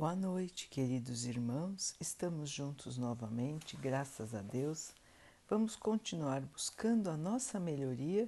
[0.00, 1.94] Boa noite, queridos irmãos.
[2.00, 4.94] Estamos juntos novamente, graças a Deus.
[5.46, 8.26] Vamos continuar buscando a nossa melhoria,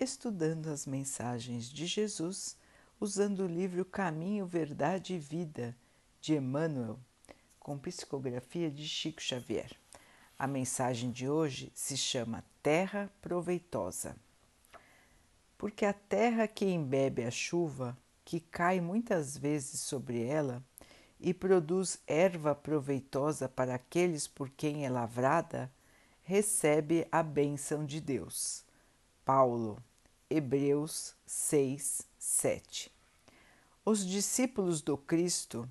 [0.00, 2.56] estudando as mensagens de Jesus,
[2.98, 5.76] usando o livro Caminho, Verdade e Vida
[6.20, 6.98] de Emmanuel,
[7.60, 9.70] com psicografia de Chico Xavier.
[10.36, 14.16] A mensagem de hoje se chama Terra Proveitosa.
[15.56, 20.60] Porque a terra que embebe a chuva, que cai muitas vezes sobre ela,
[21.22, 25.70] e produz erva proveitosa para aqueles por quem é lavrada,
[26.24, 28.64] recebe a bênção de Deus.
[29.24, 29.78] Paulo,
[30.28, 32.92] Hebreus 6, 7.
[33.84, 35.68] Os discípulos do Cristo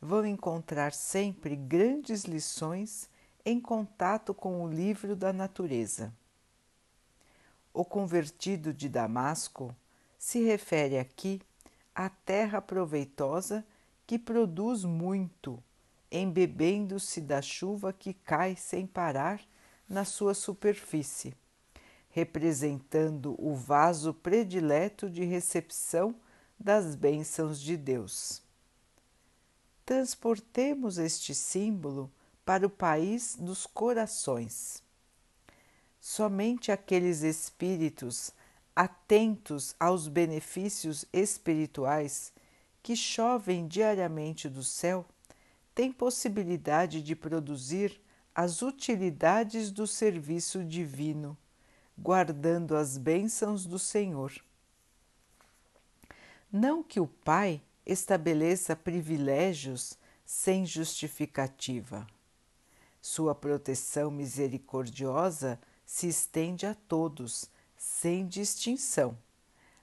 [0.00, 3.10] vão encontrar sempre grandes lições
[3.44, 6.14] em contato com o livro da natureza.
[7.74, 9.74] O convertido de Damasco
[10.18, 11.40] se refere aqui
[11.94, 13.64] à terra proveitosa
[14.08, 15.62] que produz muito,
[16.10, 19.38] embebendo-se da chuva que cai sem parar
[19.86, 21.36] na sua superfície,
[22.08, 26.14] representando o vaso predileto de recepção
[26.58, 28.40] das bênçãos de Deus.
[29.84, 32.10] Transportemos este símbolo
[32.46, 34.82] para o país dos corações.
[36.00, 38.32] Somente aqueles espíritos
[38.74, 42.32] atentos aos benefícios espirituais
[42.88, 45.04] que chovem diariamente do céu
[45.74, 48.00] têm possibilidade de produzir
[48.34, 51.36] as utilidades do serviço divino,
[51.98, 54.32] guardando as bênçãos do Senhor.
[56.50, 62.06] Não que o Pai estabeleça privilégios sem justificativa.
[63.02, 69.14] Sua proteção misericordiosa se estende a todos, sem distinção,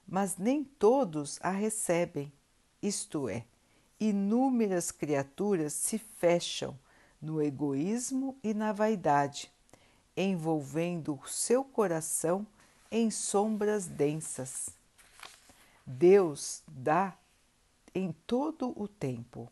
[0.04, 2.32] mas nem todos a recebem
[2.82, 3.44] isto é,
[3.98, 6.78] inúmeras criaturas se fecham
[7.20, 9.50] no egoísmo e na vaidade,
[10.16, 12.46] envolvendo o seu coração
[12.90, 14.70] em sombras densas.
[15.86, 17.16] Deus dá
[17.94, 19.50] em todo o tempo,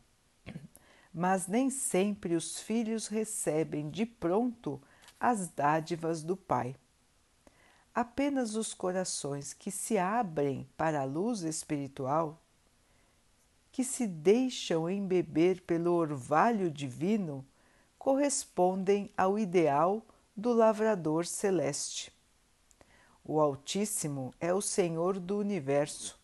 [1.13, 4.81] mas nem sempre os filhos recebem de pronto
[5.19, 6.75] as dádivas do Pai.
[7.93, 12.41] Apenas os corações que se abrem para a luz espiritual
[13.75, 17.45] que se deixam embeber pelo orvalho divino
[17.97, 20.01] correspondem ao ideal
[20.33, 22.09] do lavrador celeste.
[23.21, 26.17] O Altíssimo é o Senhor do universo.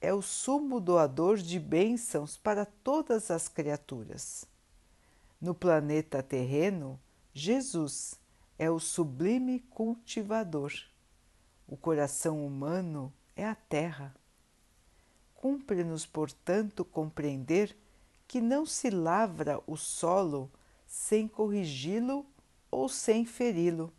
[0.00, 4.46] É o sumo doador de bênçãos para todas as criaturas.
[5.38, 6.98] No planeta terreno,
[7.34, 8.18] Jesus
[8.58, 10.72] é o sublime cultivador.
[11.68, 14.16] O coração humano é a terra.
[15.44, 17.76] Cumpre-nos, portanto, compreender
[18.26, 20.50] que não se lavra o solo
[20.86, 22.24] sem corrigi-lo
[22.70, 23.92] ou sem feri-lo,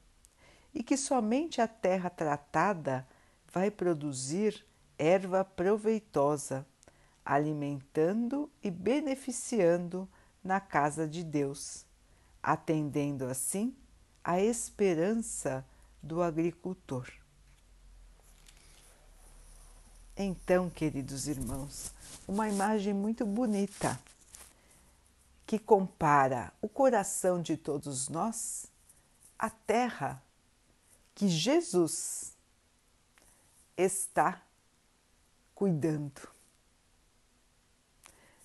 [0.74, 3.08] e que somente a terra tratada
[3.54, 4.66] vai produzir
[4.98, 6.66] erva proveitosa,
[7.24, 10.10] alimentando e beneficiando
[10.44, 11.86] na casa de Deus,
[12.42, 13.76] atendendo assim
[14.24, 15.64] à esperança
[16.02, 17.08] do agricultor.
[20.18, 21.92] Então, queridos irmãos,
[22.26, 24.00] uma imagem muito bonita
[25.46, 28.66] que compara o coração de todos nós
[29.38, 30.24] à terra
[31.14, 32.34] que Jesus
[33.76, 34.42] está
[35.54, 36.30] cuidando.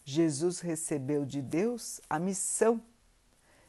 [0.04, 2.82] Jesus recebeu de Deus a missão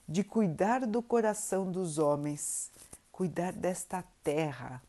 [0.07, 2.71] de cuidar do coração dos homens,
[3.11, 4.81] cuidar desta terra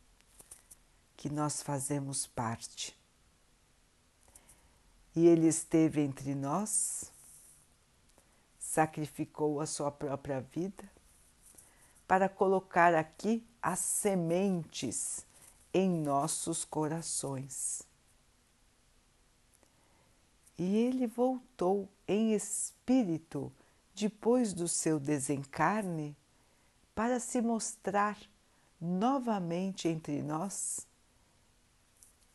[1.14, 3.01] que nós fazemos parte
[5.14, 7.12] e ele esteve entre nós,
[8.58, 10.84] sacrificou a sua própria vida
[12.06, 15.26] para colocar aqui as sementes
[15.72, 17.82] em nossos corações.
[20.58, 23.52] E ele voltou em espírito
[23.94, 26.16] depois do seu desencarne
[26.94, 28.18] para se mostrar
[28.80, 30.86] novamente entre nós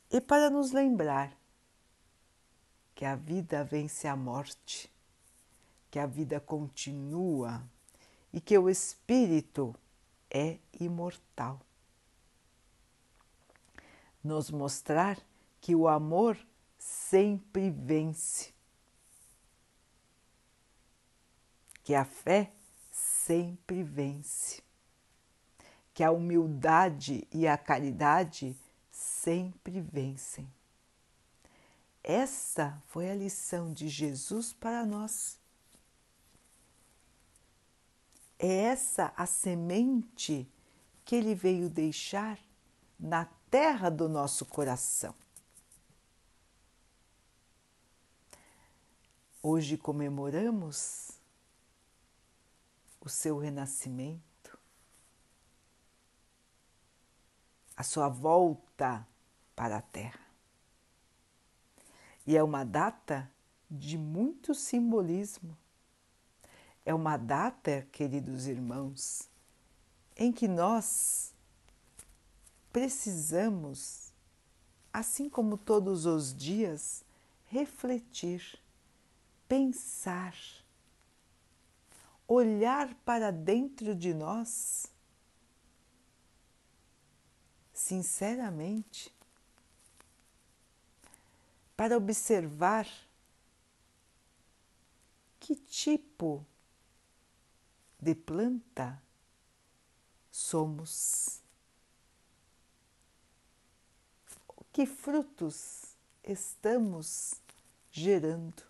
[0.10, 1.36] e para nos lembrar
[2.98, 4.92] que a vida vence a morte,
[5.92, 7.64] que a vida continua
[8.34, 9.76] e que o espírito
[10.32, 11.62] é imortal.
[14.24, 15.16] Nos mostrar
[15.62, 16.40] que o amor
[16.80, 18.52] sempre vence,
[21.84, 22.52] que a fé
[22.92, 24.64] sempre vence,
[25.94, 28.58] que a humildade e a caridade
[28.90, 30.57] sempre vencem
[32.10, 35.38] Essa foi a lição de Jesus para nós.
[38.40, 40.50] É essa a semente
[41.04, 42.40] que ele veio deixar
[42.98, 45.14] na terra do nosso coração.
[49.44, 51.12] Hoje comemoramos
[53.02, 54.58] o seu renascimento,
[57.76, 59.06] a sua volta
[59.54, 60.27] para a Terra.
[62.28, 63.32] E é uma data
[63.72, 65.58] de muito simbolismo.
[66.86, 69.30] É uma data, queridos irmãos,
[70.14, 71.34] em que nós
[72.72, 74.12] precisamos,
[74.92, 77.06] assim como todos os dias,
[77.46, 78.60] refletir,
[79.48, 80.36] pensar,
[82.28, 84.92] olhar para dentro de nós,
[87.72, 89.17] sinceramente,
[91.78, 92.88] para observar
[95.40, 96.44] que tipo
[98.00, 99.02] de planta
[100.32, 101.40] somos,
[104.74, 107.36] que frutos estamos
[107.92, 108.64] gerando.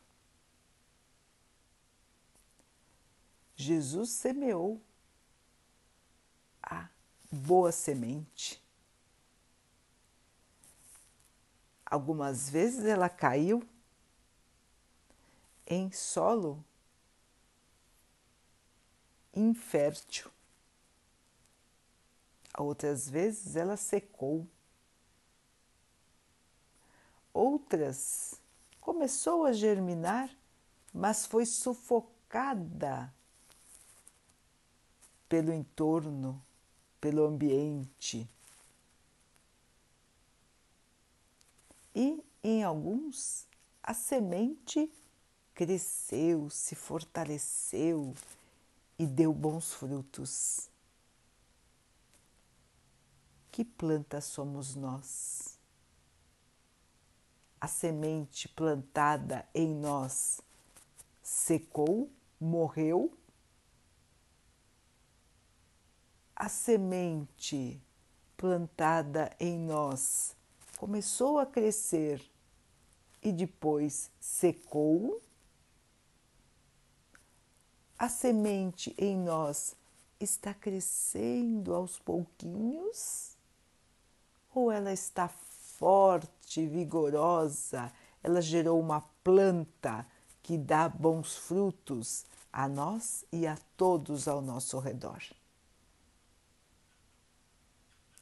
[3.55, 4.81] Jesus semeou
[6.61, 6.89] a
[7.31, 8.66] boa semente.
[11.89, 13.65] Algumas vezes ela caiu
[15.65, 16.63] em solo
[19.33, 20.29] infértil.
[22.57, 24.45] Outras vezes ela secou.
[27.33, 28.41] Outras
[28.81, 30.29] começou a germinar,
[30.93, 33.13] mas foi sufocada
[35.29, 36.43] pelo entorno,
[36.99, 38.29] pelo ambiente.
[41.99, 43.47] E em alguns
[43.81, 44.87] a semente
[45.55, 48.13] cresceu, se fortaleceu
[48.99, 50.69] e deu bons frutos.
[53.51, 55.57] Que planta somos nós?
[57.59, 60.39] A semente plantada em nós
[61.23, 63.11] secou, morreu
[66.35, 67.81] a semente
[68.37, 70.36] plantada em nós
[70.77, 72.23] começou a crescer
[73.21, 75.19] e depois secou,
[77.97, 79.75] a semente em nós
[80.19, 83.35] está crescendo aos pouquinhos
[84.53, 87.91] ou ela está forte, vigorosa,
[88.23, 90.05] ela gerou uma planta
[90.43, 95.21] que dá bons frutos a nós e a todos ao nosso redor.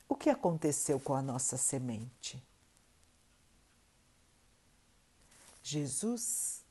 [0.07, 2.41] O que aconteceu com a nossa semente?
[5.63, 6.63] Jesus,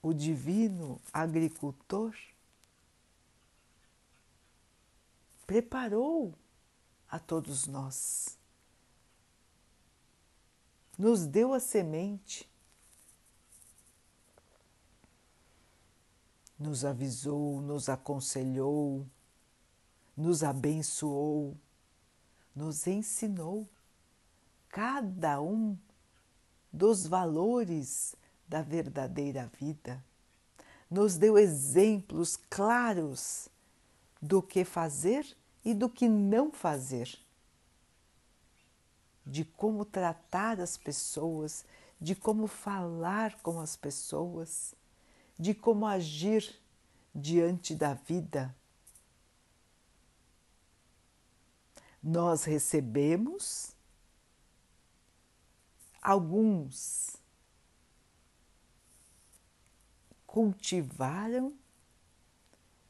[0.00, 2.16] o divino agricultor,
[5.46, 6.34] preparou
[7.10, 8.38] a todos nós,
[10.96, 12.48] nos deu a semente,
[16.58, 19.06] nos avisou, nos aconselhou,
[20.16, 21.54] nos abençoou
[22.54, 23.68] nos ensinou
[24.68, 25.76] cada um
[26.72, 28.14] dos valores
[28.48, 30.02] da verdadeira vida,
[30.90, 33.48] nos deu exemplos claros
[34.20, 35.26] do que fazer
[35.64, 37.18] e do que não fazer,
[39.24, 41.64] de como tratar as pessoas,
[42.00, 44.74] de como falar com as pessoas,
[45.38, 46.60] de como agir
[47.14, 48.54] diante da vida
[52.02, 53.76] nós recebemos,
[56.00, 57.16] alguns
[60.26, 61.54] cultivaram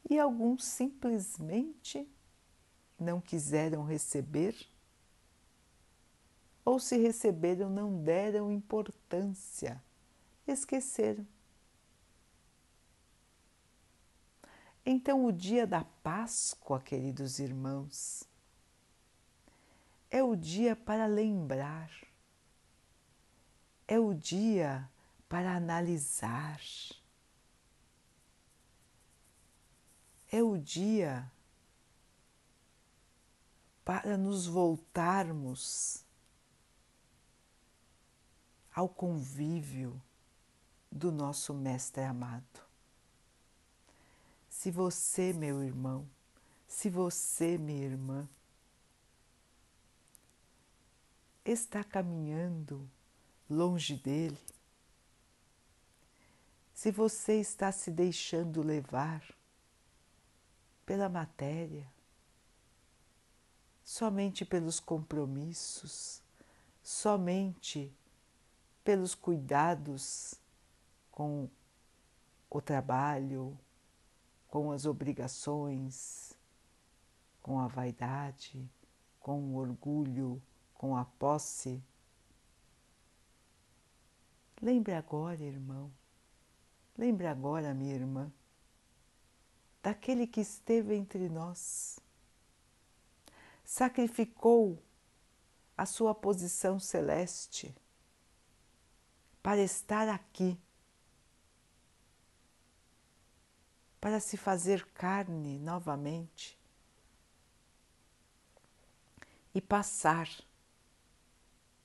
[0.09, 2.09] e alguns simplesmente
[2.99, 4.55] não quiseram receber,
[6.65, 9.83] ou se receberam, não deram importância,
[10.47, 11.27] esqueceram.
[14.85, 18.27] Então, o dia da Páscoa, queridos irmãos,
[20.13, 21.89] é o dia para lembrar,
[23.87, 24.87] é o dia
[25.27, 26.61] para analisar,
[30.31, 31.31] é o dia
[33.83, 36.05] para nos voltarmos
[38.71, 39.99] ao convívio
[40.91, 42.61] do nosso Mestre amado.
[44.47, 46.07] Se você, meu irmão,
[46.67, 48.29] se você, minha irmã,
[51.45, 52.89] está caminhando
[53.49, 54.37] longe dele,
[56.73, 59.23] se você está se deixando levar
[60.85, 61.87] pela matéria,
[63.83, 66.21] somente pelos compromissos,
[66.81, 67.93] somente
[68.83, 70.35] pelos cuidados
[71.11, 71.49] com
[72.49, 73.57] o trabalho,
[74.47, 76.37] com as obrigações,
[77.41, 78.69] com a vaidade,
[79.19, 80.41] com o orgulho,
[80.73, 81.81] com a posse.
[84.61, 85.91] Lembre agora, irmão,
[86.97, 88.31] lembre agora, minha irmã,
[89.81, 91.99] daquele que esteve entre nós,
[93.63, 94.81] sacrificou
[95.77, 97.75] a sua posição celeste
[99.41, 100.57] para estar aqui,
[103.99, 106.57] para se fazer carne novamente
[109.53, 110.29] e passar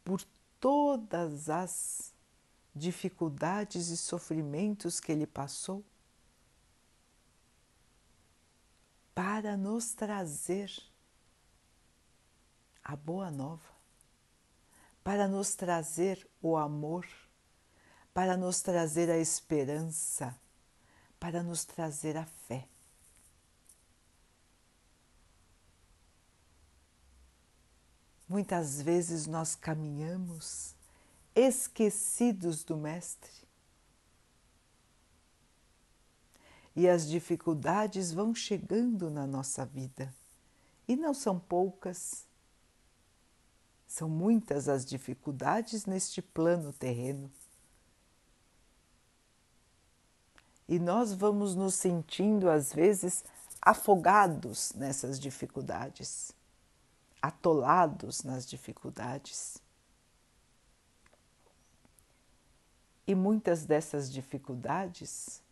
[0.09, 0.25] por
[0.59, 2.13] todas as
[2.75, 5.85] dificuldades e sofrimentos que ele passou
[9.15, 10.73] para nos trazer
[12.83, 13.71] a boa nova,
[15.05, 17.07] para nos trazer o amor
[18.19, 20.37] para nos trazer a esperança,
[21.21, 22.67] para nos trazer a fé.
[28.29, 30.75] Muitas vezes nós caminhamos
[31.35, 33.31] esquecidos do Mestre
[36.77, 40.15] e as dificuldades vão chegando na nossa vida
[40.87, 42.27] e não são poucas.
[43.87, 47.31] São muitas as dificuldades neste plano terreno.
[50.69, 53.25] e nós vamos nos sentindo, às vezes,
[53.61, 56.33] afogados nessas dificuldades,
[57.21, 59.63] atolados nas dificuldades.
[63.07, 65.43] E muitas dessas dificuldades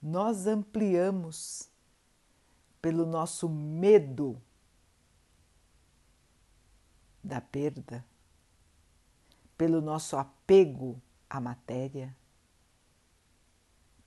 [0.00, 1.68] nós ampliamos
[2.80, 4.40] pelo nosso medo
[7.22, 8.04] da perda,
[9.58, 12.14] pelo nosso apego à matéria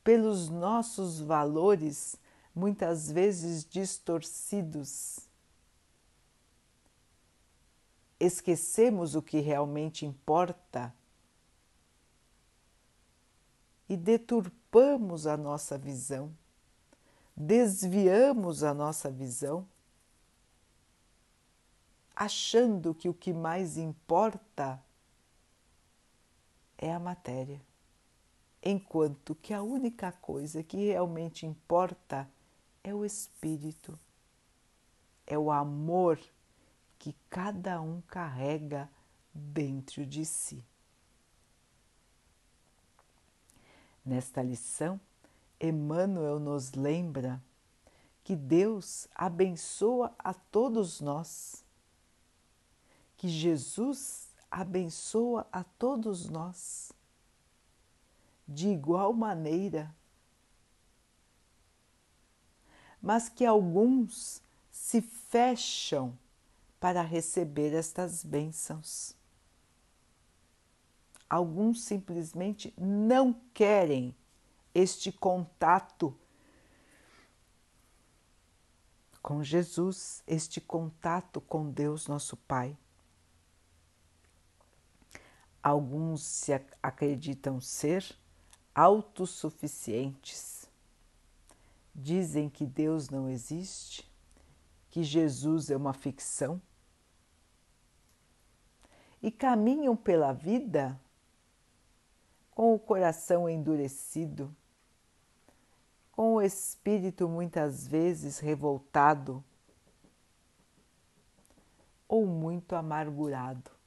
[0.09, 2.15] pelos nossos valores
[2.55, 5.28] muitas vezes distorcidos.
[8.19, 10.93] Esquecemos o que realmente importa
[13.87, 16.35] e deturpamos a nossa visão,
[17.35, 19.67] desviamos a nossa visão,
[22.15, 24.83] achando que o que mais importa
[26.77, 27.61] é a matéria
[28.61, 32.29] enquanto que a única coisa que realmente importa
[32.83, 33.97] é o espírito,
[35.25, 36.19] é o amor
[36.99, 38.89] que cada um carrega
[39.33, 40.63] dentro de si.
[44.05, 44.99] Nesta lição,
[45.59, 47.41] Emmanuel nos lembra
[48.23, 51.63] que Deus abençoa a todos nós,
[53.17, 56.91] que Jesus abençoa a todos nós
[58.47, 59.93] de igual maneira,
[63.01, 64.41] mas que alguns
[64.71, 66.17] se fecham
[66.79, 69.15] para receber estas bênçãos.
[71.29, 74.15] Alguns simplesmente não querem
[74.73, 76.17] este contato
[79.21, 82.75] com Jesus, este contato com Deus, nosso Pai.
[85.61, 88.17] Alguns se acreditam ser
[88.73, 90.67] autossuficientes.
[91.93, 94.09] Dizem que Deus não existe,
[94.89, 96.61] que Jesus é uma ficção
[99.21, 100.99] e caminham pela vida
[102.51, 104.55] com o coração endurecido,
[106.11, 109.43] com o espírito muitas vezes revoltado
[112.07, 113.79] ou muito amargurado.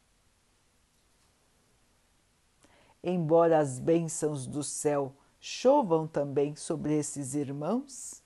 [3.03, 8.23] embora as bênçãos do céu chovam também sobre esses irmãos,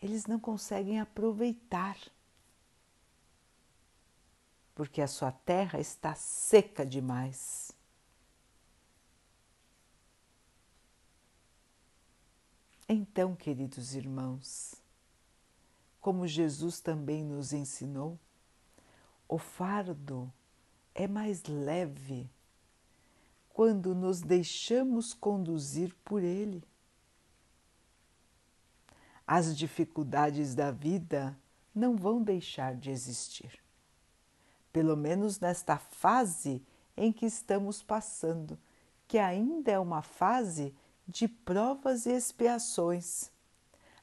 [0.00, 1.98] eles não conseguem aproveitar,
[4.78, 7.72] porque a sua terra está seca demais.
[12.88, 14.76] Então, queridos irmãos,
[16.00, 18.16] como Jesus também nos ensinou,
[19.28, 20.32] o fardo
[20.94, 22.30] é mais leve
[23.48, 26.62] quando nos deixamos conduzir por Ele.
[29.26, 31.36] As dificuldades da vida
[31.74, 33.60] não vão deixar de existir,
[34.72, 36.62] pelo menos nesta fase
[36.96, 38.58] em que estamos passando,
[39.06, 40.74] que ainda é uma fase
[41.06, 43.30] de provas e expiações.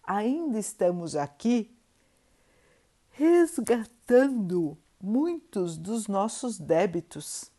[0.03, 1.75] Ainda estamos aqui
[3.11, 7.51] resgatando muitos dos nossos débitos.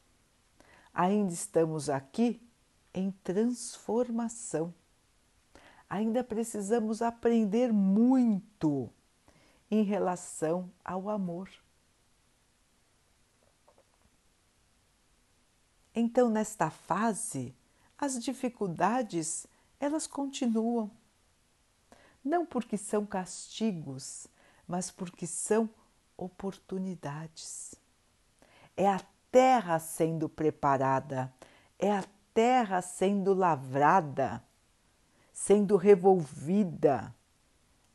[0.93, 2.41] Ainda estamos aqui
[2.93, 4.73] em transformação.
[5.89, 8.91] Ainda precisamos aprender muito
[9.71, 11.49] em relação ao amor.
[15.99, 17.57] Então, nesta fase,
[17.97, 19.47] as dificuldades
[19.81, 20.91] elas continuam.
[22.23, 24.27] Não porque são castigos,
[24.69, 25.71] mas porque são
[26.15, 27.75] oportunidades.
[28.77, 29.01] É a
[29.33, 31.33] terra sendo preparada,
[31.79, 34.45] é a terra sendo lavrada,
[35.33, 37.15] sendo revolvida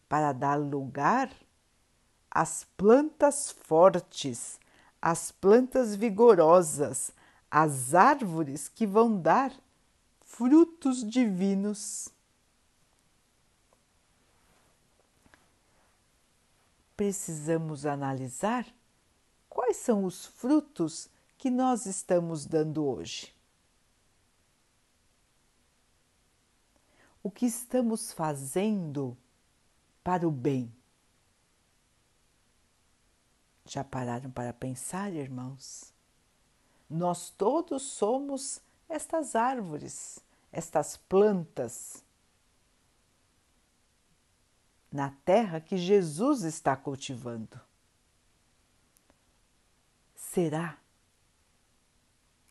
[0.10, 1.31] para dar lugar
[2.31, 4.60] às plantas fortes,
[5.00, 7.13] às plantas vigorosas,
[7.51, 9.53] às árvores que vão dar
[10.22, 12.10] frutos divinos.
[17.01, 18.63] precisamos analisar
[19.50, 23.34] quais são os frutos que nós estamos dando hoje.
[27.24, 29.17] O que estamos fazendo
[30.03, 30.72] para o bem?
[33.65, 35.91] Já pararam para pensar, irmãos?
[36.92, 40.20] Nós todos somos estas árvores,
[40.52, 42.04] estas plantas
[44.92, 47.58] na terra que Jesus está cultivando.
[50.14, 50.78] Será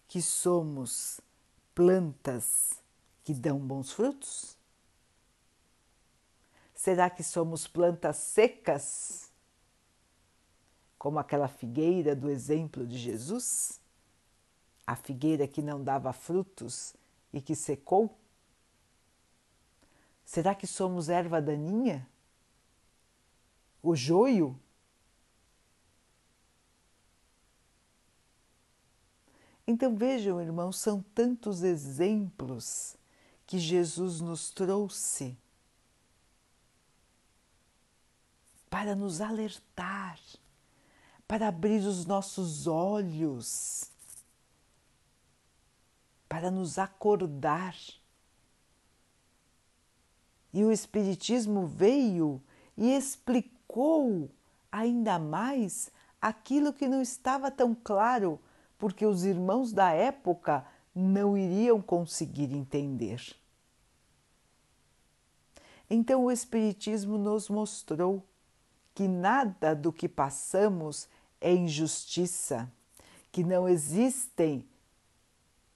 [0.09, 1.21] que somos
[1.75, 2.83] plantas
[3.23, 4.57] que dão bons frutos?
[6.75, 9.31] Será que somos plantas secas,
[10.99, 13.80] como aquela figueira do exemplo de Jesus?
[14.91, 16.95] A figueira que não dava frutos
[17.33, 18.19] e que secou?
[20.25, 22.09] Será que somos erva daninha?
[23.83, 24.59] o joio.
[29.67, 32.97] Então vejam, irmãos, são tantos exemplos
[33.47, 35.37] que Jesus nos trouxe
[38.69, 40.19] para nos alertar,
[41.27, 43.90] para abrir os nossos olhos,
[46.31, 47.75] para nos acordar.
[50.53, 52.41] E o Espiritismo veio
[52.77, 54.31] e explicou
[54.71, 55.91] ainda mais
[56.23, 58.41] aquilo que não estava tão claro,
[58.79, 60.65] porque os irmãos da época
[60.95, 63.21] não iriam conseguir entender.
[65.91, 68.25] Então o Espiritismo nos mostrou
[68.95, 71.09] que nada do que passamos
[71.41, 72.71] é injustiça,
[73.33, 74.65] que não existem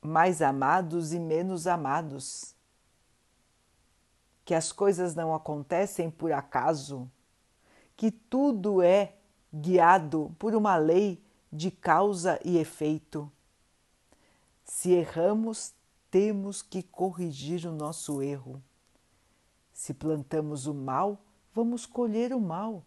[0.04, 2.54] mais amados e menos amados,
[4.44, 7.10] que as coisas não acontecem por acaso
[7.96, 9.14] que tudo é
[9.52, 13.30] guiado por uma lei de causa e efeito.
[14.64, 15.72] Se erramos,
[16.10, 18.62] temos que corrigir o nosso erro.
[19.72, 22.84] Se plantamos o mal, vamos colher o mal.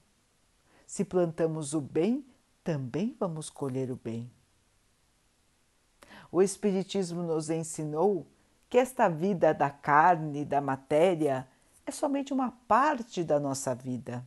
[0.85, 2.25] Se plantamos o bem,
[2.63, 4.31] também vamos colher o bem.
[6.31, 8.27] O Espiritismo nos ensinou
[8.69, 11.47] que esta vida da carne, da matéria,
[11.85, 14.25] é somente uma parte da nossa vida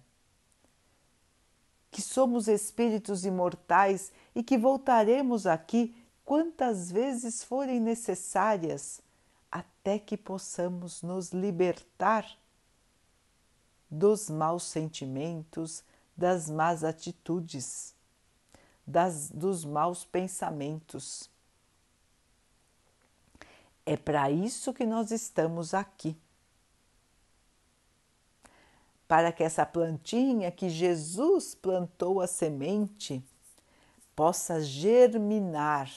[1.90, 9.00] que somos espíritos imortais e que voltaremos aqui quantas vezes forem necessárias,
[9.50, 12.24] até que possamos nos libertar
[13.90, 15.82] dos maus sentimentos,
[16.16, 17.94] das más atitudes,
[18.86, 21.29] das, dos maus pensamentos.
[23.84, 26.16] É para isso que nós estamos aqui
[29.10, 33.20] para que essa plantinha que Jesus plantou a semente
[34.14, 35.90] possa germinar,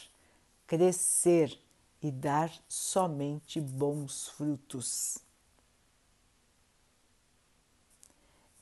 [0.66, 1.56] crescer
[2.02, 5.20] e dar somente bons frutos.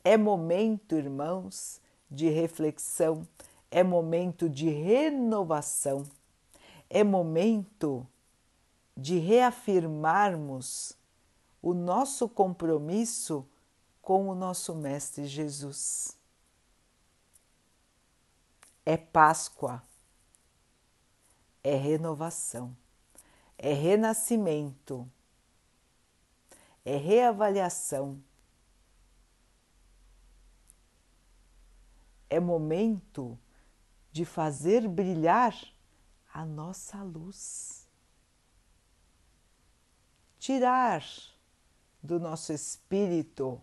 [0.03, 1.79] É momento, irmãos,
[2.10, 3.25] de reflexão,
[3.71, 6.05] é momento de renovação,
[6.89, 8.05] é momento
[8.95, 10.97] de reafirmarmos
[11.62, 13.47] o nosso compromisso
[14.01, 16.17] com o nosso Mestre Jesus.
[18.86, 19.82] É Páscoa,
[21.63, 22.75] é renovação,
[23.58, 25.10] é renascimento,
[26.84, 28.21] é reavaliação.
[32.27, 33.38] É momento
[34.12, 35.54] de fazer brilhar
[36.34, 37.80] a nossa luz.
[40.41, 41.06] Tirar
[42.01, 43.62] do nosso espírito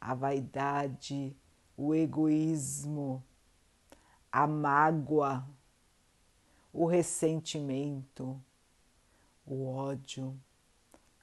[0.00, 1.36] a vaidade,
[1.76, 3.22] o egoísmo,
[4.32, 5.48] a mágoa,
[6.72, 8.42] o ressentimento,
[9.46, 10.36] o ódio,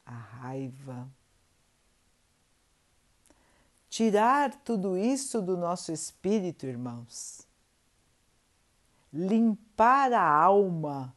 [0.06, 1.12] a raiva.
[3.90, 7.46] Tirar tudo isso do nosso espírito, irmãos.
[9.12, 11.14] Limpar a alma,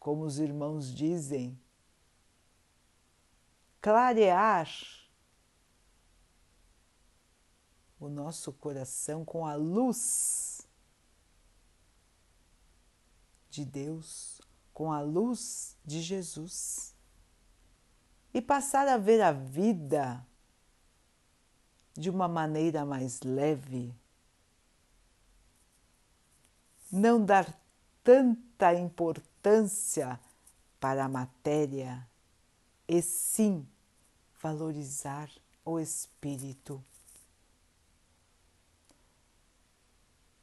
[0.00, 1.60] como os irmãos dizem.
[3.82, 4.68] Clarear
[7.98, 10.64] o nosso coração com a luz
[13.50, 14.40] de Deus,
[14.72, 16.94] com a luz de Jesus.
[18.32, 20.24] E passar a ver a vida
[21.92, 23.92] de uma maneira mais leve,
[26.90, 27.52] não dar
[28.04, 30.20] tanta importância
[30.78, 32.08] para a matéria
[32.86, 33.66] e sim
[34.42, 35.30] valorizar
[35.64, 36.82] o espírito.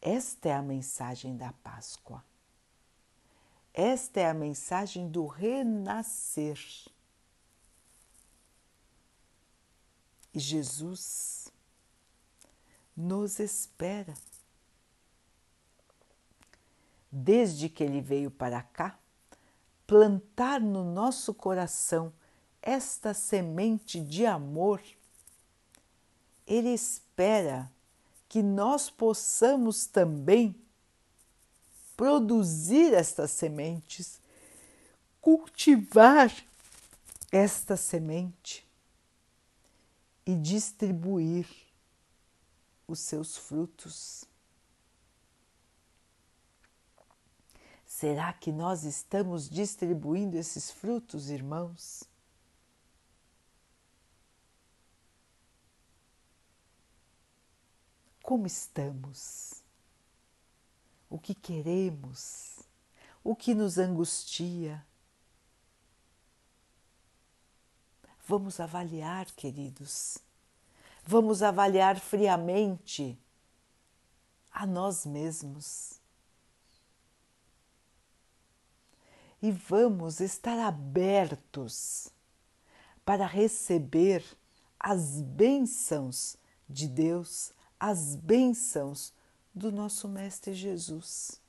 [0.02, 2.24] Esta é a mensagem da Páscoa.
[3.74, 6.58] Esta é a mensagem do renascer.
[10.34, 11.52] E Jesus
[12.96, 14.14] nos espera.
[17.12, 18.98] Desde que ele veio para cá,
[19.86, 22.14] plantar no nosso coração
[22.62, 24.82] esta semente de amor,
[26.46, 27.72] ele espera
[28.28, 30.56] que nós possamos também
[31.96, 34.20] produzir estas sementes,
[35.20, 36.32] cultivar
[37.32, 38.68] esta semente
[40.26, 41.48] e distribuir
[42.88, 44.26] os seus frutos.
[47.86, 52.09] Será que nós estamos distribuindo esses frutos, irmãos?
[58.30, 59.60] Como estamos?
[61.10, 62.60] o que queremos,
[63.24, 64.86] o que nos angustia.
[68.28, 70.20] Vamos avaliar, queridos,
[71.04, 73.18] vamos avaliar friamente
[74.52, 76.00] a nós mesmos.
[79.42, 82.10] E vamos estar abertos
[83.04, 84.24] para receber
[84.78, 86.38] as bênçãos
[86.70, 89.14] de Deus, as bênçãos
[89.54, 91.42] do nosso Mestre Jesus.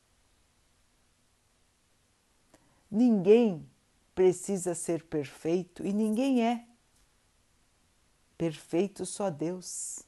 [2.90, 3.68] Ninguém
[4.14, 6.66] precisa ser perfeito e ninguém é.
[8.36, 10.00] Perfeito só Deus.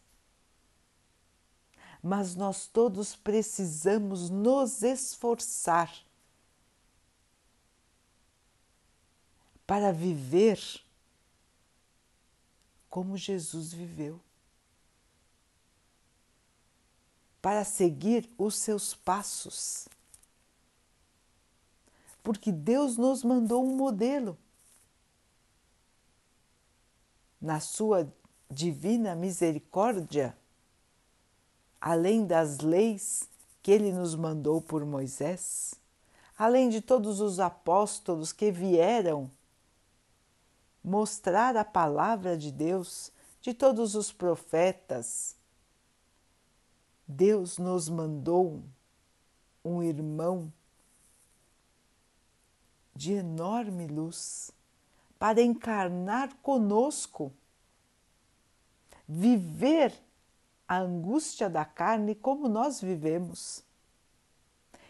[2.02, 5.92] Mas nós todos precisamos nos esforçar
[9.66, 10.58] para viver
[12.90, 14.20] como Jesus viveu.
[17.42, 19.88] Para seguir os seus passos.
[22.22, 24.38] Porque Deus nos mandou um modelo.
[27.40, 28.10] Na sua
[28.48, 30.38] divina misericórdia,
[31.80, 33.28] além das leis
[33.60, 35.74] que ele nos mandou por Moisés,
[36.38, 39.28] além de todos os apóstolos que vieram
[40.82, 45.36] mostrar a palavra de Deus, de todos os profetas,
[47.06, 48.62] Deus nos mandou
[49.64, 50.52] um irmão
[52.94, 54.50] de enorme luz
[55.18, 57.32] para encarnar conosco,
[59.06, 59.94] viver
[60.66, 63.62] a angústia da carne como nós vivemos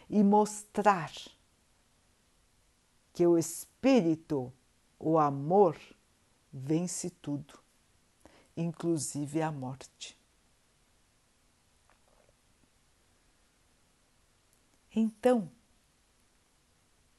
[0.09, 1.11] e mostrar
[3.13, 4.51] que o Espírito,
[4.99, 5.77] o amor,
[6.51, 7.59] vence tudo,
[8.55, 10.17] inclusive a morte.
[14.95, 15.49] Então,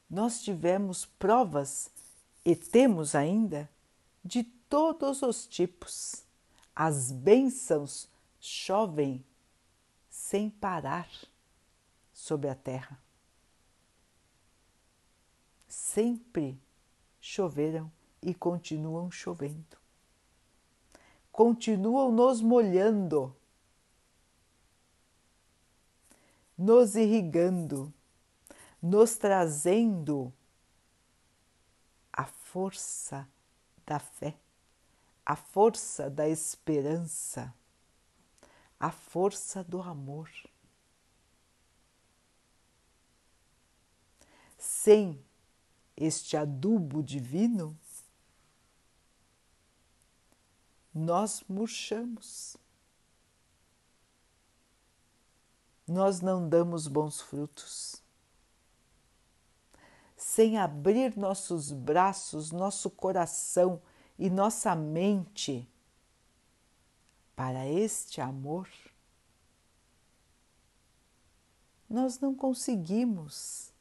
[0.08, 1.90] nós tivemos provas
[2.44, 3.68] e temos ainda
[4.24, 6.24] de todos os tipos.
[6.74, 8.08] As bênçãos
[8.40, 9.24] chovem
[10.08, 11.08] sem parar
[12.12, 13.00] sobre a terra.
[15.66, 16.60] Sempre
[17.20, 17.90] choveram
[18.22, 19.76] e continuam chovendo.
[21.32, 23.34] Continuam nos molhando
[26.56, 27.92] nos irrigando,
[28.80, 30.32] nos trazendo
[32.12, 33.28] a força
[33.86, 34.36] da fé,
[35.24, 37.52] a força da esperança,
[38.78, 40.30] a força do amor.
[44.64, 45.22] sem
[45.96, 47.78] este adubo divino,
[50.92, 52.56] nós murchamos.
[55.87, 58.03] Nós não damos bons frutos.
[60.16, 63.83] Sem abrir nossos braços, nosso coração
[64.18, 65.68] e nossa mente
[67.37, 68.68] para este amor,
[71.90, 73.73] nós não conseguimos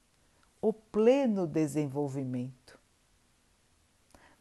[0.62, 2.80] o pleno desenvolvimento.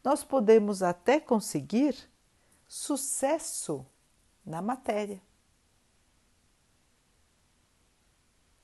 [0.03, 1.95] Nós podemos até conseguir
[2.67, 3.85] sucesso
[4.45, 5.21] na matéria.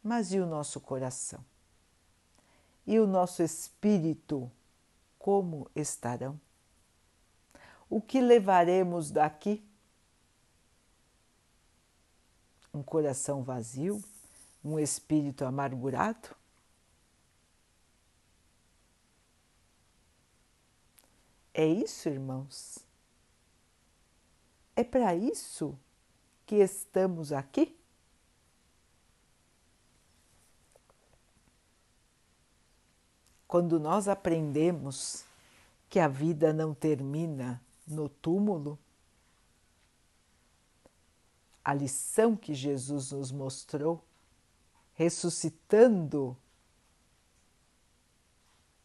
[0.04, 1.44] Mas e o nosso coração?
[2.86, 4.52] E o nosso espírito,
[5.18, 6.40] como estarão?
[7.90, 9.64] O que levaremos daqui?
[12.74, 14.04] Um coração vazio?
[14.64, 16.36] Um espírito amargurado?
[21.54, 22.80] É isso, irmãos?
[24.76, 25.78] É para isso
[26.46, 27.79] que estamos aqui?
[33.50, 35.26] Quando nós aprendemos
[35.90, 38.78] que a vida não termina no túmulo,
[41.66, 44.04] a lição que Jesus nos mostrou,
[44.94, 46.38] ressuscitando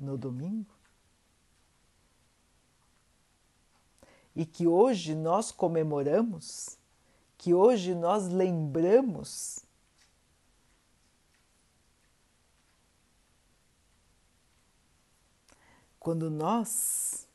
[0.00, 0.72] no domingo,
[4.34, 6.78] e que hoje nós comemoramos,
[7.36, 9.58] que hoje nós lembramos.
[16.04, 17.26] Quando nós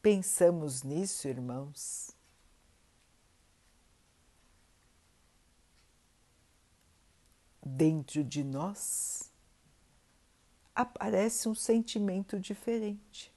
[0.00, 2.12] pensamos nisso, irmãos,
[7.60, 9.32] dentro de nós
[10.76, 13.34] aparece um sentimento diferente.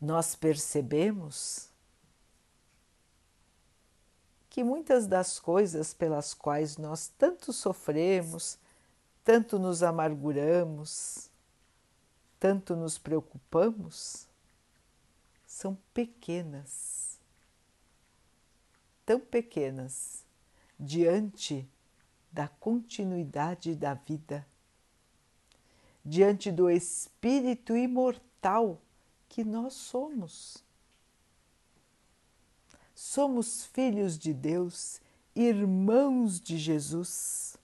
[0.00, 1.68] Nós percebemos
[4.48, 8.56] que muitas das coisas pelas quais nós tanto sofremos,
[9.28, 11.30] tanto nos amarguramos,
[12.40, 14.26] tanto nos preocupamos,
[15.46, 17.20] são pequenas,
[19.04, 20.24] tão pequenas
[20.80, 21.68] diante
[22.32, 24.46] da continuidade da vida,
[26.02, 28.80] diante do Espírito imortal
[29.28, 30.64] que nós somos.
[32.94, 35.02] Somos filhos de Deus,
[35.36, 37.57] irmãos de Jesus.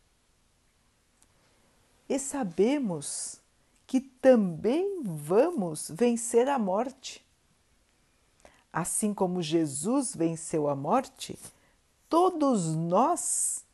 [2.08, 3.40] E sabemos
[3.86, 7.24] que também vamos vencer a morte.
[8.72, 11.38] Assim como Jesus venceu a morte,
[12.08, 13.64] todos nós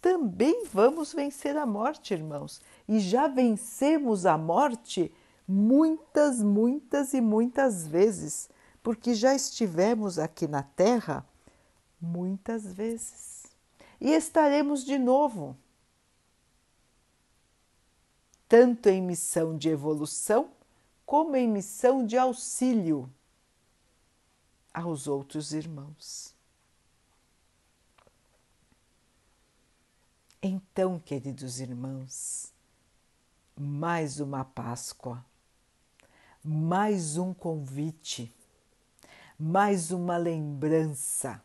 [0.00, 2.60] também vamos vencer a morte, irmãos.
[2.88, 5.12] E já vencemos a morte
[5.46, 8.50] muitas, muitas e muitas vezes,
[8.82, 11.24] porque já estivemos aqui na Terra
[12.00, 13.38] muitas vezes
[14.00, 15.56] e estaremos de novo,
[18.48, 20.50] tanto em missão de evolução
[21.04, 23.12] como em missão de auxílio
[24.72, 26.34] aos outros irmãos.
[30.42, 32.52] Então, queridos irmãos,
[33.56, 35.24] mais uma Páscoa
[36.50, 38.34] mais um convite,
[39.38, 41.42] mais uma lembrança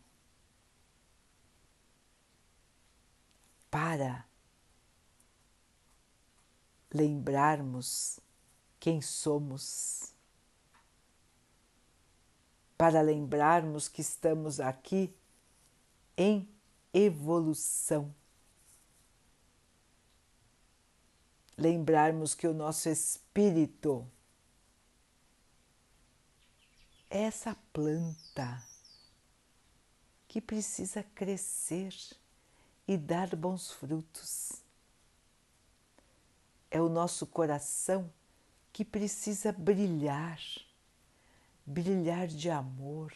[3.69, 4.25] para
[6.93, 8.19] lembrarmos
[8.79, 10.13] quem somos,
[12.77, 15.13] para lembrarmos que estamos aqui
[16.17, 16.47] em
[16.93, 18.13] evolução.
[21.57, 24.05] Lembrarmos que o nosso espírito
[27.13, 28.63] essa planta
[30.27, 31.95] que precisa crescer
[32.87, 34.62] e dar bons frutos.
[36.73, 38.11] É o nosso coração
[38.71, 40.41] que precisa brilhar,
[41.63, 43.13] brilhar de amor,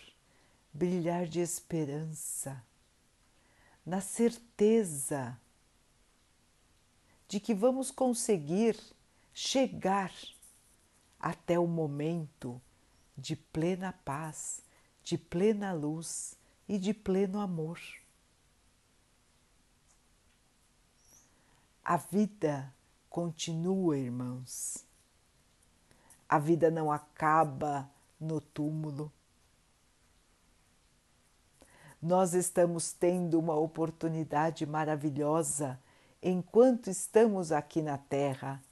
[0.72, 2.63] brilhar de esperança,
[3.84, 5.36] na certeza
[7.28, 8.80] de que vamos conseguir
[9.34, 10.13] chegar
[11.20, 12.62] até o momento
[13.17, 14.62] de plena paz,
[15.04, 16.38] de plena luz
[16.70, 17.82] e de pleno amor.
[21.84, 22.72] A vida
[23.17, 24.86] continua, irmãos.
[26.30, 29.12] A vida não acaba no túmulo.
[31.99, 35.80] Nós estamos tendo uma oportunidade maravilhosa
[36.21, 38.63] enquanto estamos aqui na Terra,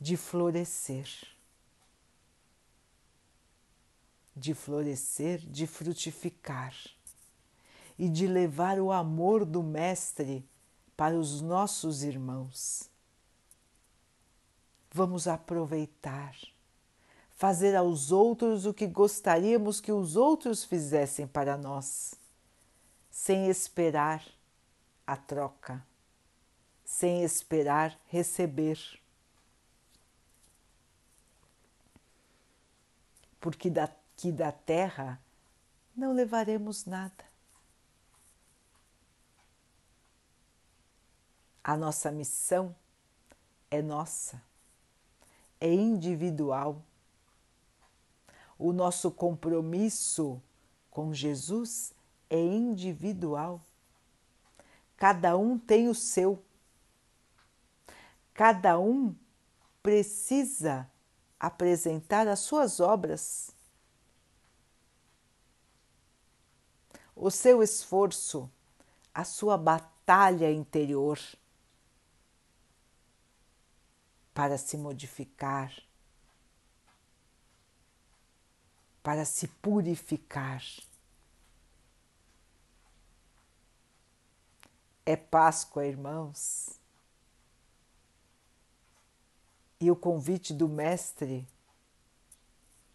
[0.00, 1.06] de florescer.
[4.34, 6.74] De florescer, de frutificar
[7.98, 10.42] e de levar o amor do Mestre
[10.96, 12.90] para os nossos irmãos.
[14.94, 16.36] Vamos aproveitar,
[17.34, 22.14] fazer aos outros o que gostaríamos que os outros fizessem para nós,
[23.10, 24.22] sem esperar
[25.06, 25.82] a troca,
[26.84, 28.78] sem esperar receber.
[33.40, 35.18] Porque daqui da terra
[35.96, 37.24] não levaremos nada.
[41.64, 42.76] A nossa missão
[43.70, 44.42] é nossa,
[45.62, 46.82] é individual.
[48.58, 50.42] O nosso compromisso
[50.90, 51.94] com Jesus
[52.28, 53.60] é individual.
[54.96, 56.42] Cada um tem o seu.
[58.34, 59.14] Cada um
[59.80, 60.90] precisa
[61.38, 63.52] apresentar as suas obras,
[67.14, 68.50] o seu esforço,
[69.14, 71.20] a sua batalha interior
[74.34, 75.72] para se modificar,
[79.02, 80.62] para se purificar.
[85.04, 86.80] É Páscoa, irmãos.
[89.80, 91.46] E o convite do Mestre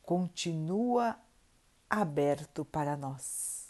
[0.02, 1.20] continua
[1.90, 3.68] aberto para nós.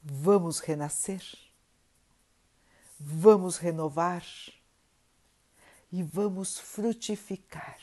[0.00, 1.20] Vamos renascer,
[2.98, 4.24] vamos renovar
[5.90, 7.78] e vamos frutificar.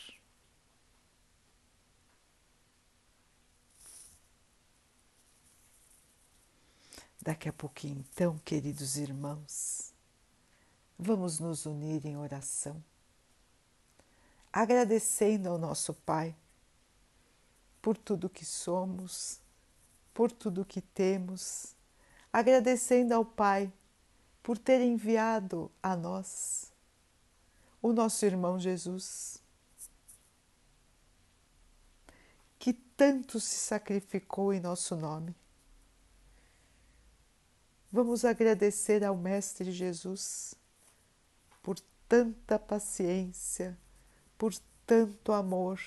[7.22, 9.91] Daqui a pouquinho, então, queridos irmãos,
[10.98, 12.84] vamos nos unir em oração,
[14.54, 16.36] agradecendo ao nosso Pai
[17.82, 19.41] por tudo que somos,
[20.13, 21.76] por tudo que temos,
[22.32, 23.74] agradecendo ao Pai
[24.44, 26.74] por ter enviado a nós
[27.86, 29.38] o nosso irmão Jesus,
[32.58, 35.36] que tanto se sacrificou em nosso nome.
[37.91, 40.56] Vamos agradecer ao Mestre Jesus
[41.62, 43.78] por tanta paciência,
[44.36, 44.52] por
[44.88, 45.80] tanto amor,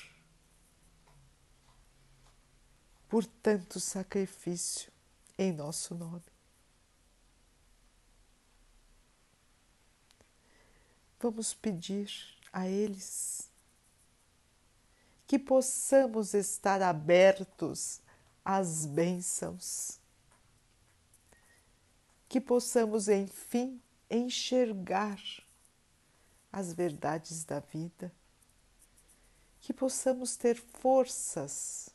[3.08, 4.92] por tanto sacrifício
[5.36, 6.37] em nosso nome.
[11.20, 12.10] Vamos pedir
[12.52, 13.48] a eles
[15.26, 18.00] que possamos estar abertos
[18.42, 19.98] às bênçãos,
[22.28, 23.78] que possamos, enfim,
[24.10, 25.20] enxergar
[26.50, 28.10] as verdades da vida,
[29.60, 31.90] que possamos ter forças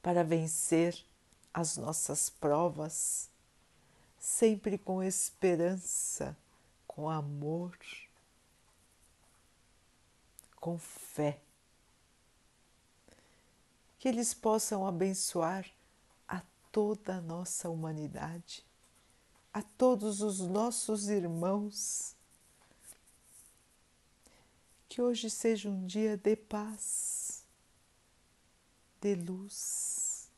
[0.00, 1.04] para vencer
[1.52, 3.28] as nossas provas,
[4.20, 6.36] sempre com esperança
[6.90, 7.78] com amor,
[10.56, 11.40] com fé.
[13.96, 15.70] Que eles possam abençoar
[16.26, 18.66] a toda a nossa humanidade,
[19.54, 22.16] a todos os nossos irmãos.
[24.88, 27.44] Que hoje seja um dia de paz,
[29.00, 30.28] de luz,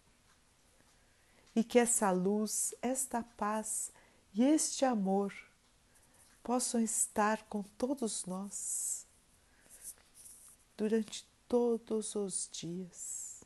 [1.56, 3.90] e que essa luz, esta paz
[4.34, 5.32] e este amor
[6.42, 9.06] possam estar com todos nós
[10.76, 13.42] durante todos os dias.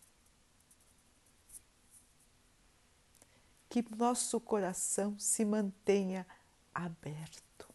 [3.68, 6.26] Que nosso coração se mantenha
[6.74, 7.68] aberto,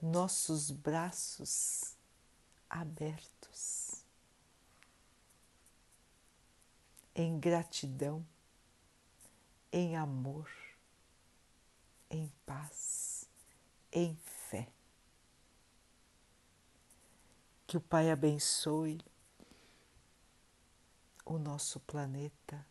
[0.00, 1.94] nossos braços
[2.70, 4.02] abertos,
[7.14, 8.26] em gratidão,
[9.70, 10.50] em amor,
[12.08, 13.19] em paz
[13.92, 14.68] em fé.
[17.66, 19.00] Que o Pai abençoe
[21.24, 22.66] o nosso planeta,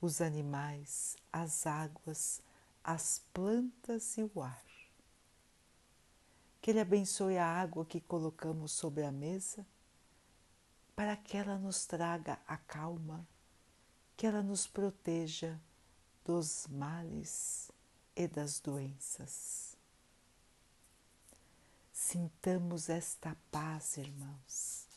[0.00, 2.42] os animais, as águas,
[2.84, 4.64] as plantas e o ar.
[6.60, 9.66] Que Ele abençoe a água que colocamos sobre a mesa,
[10.94, 13.26] para que ela nos traga a calma,
[14.16, 15.58] que ela nos proteja
[16.24, 17.70] dos males
[18.14, 19.69] e das doenças.
[22.02, 24.88] Sintamos esta paz, irmãos.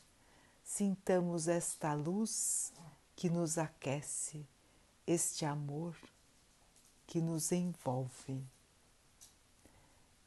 [0.64, 2.72] Sintamos esta luz
[3.14, 4.48] que nos aquece,
[5.06, 5.98] este amor
[7.06, 8.42] que nos envolve.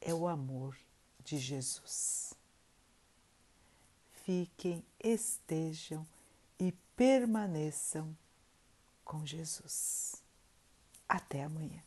[0.02, 0.78] É o amor
[1.24, 2.34] de Jesus.
[4.12, 6.06] Fiquem, estejam
[6.58, 8.14] e permaneçam
[9.02, 10.22] com Jesus.
[11.08, 11.85] Até amanhã.